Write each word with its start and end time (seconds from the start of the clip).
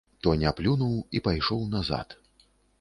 Тоня 0.27 0.53
плюнуў 0.59 0.95
і 1.19 1.23
пайшоў 1.29 1.61
назад. 1.77 2.21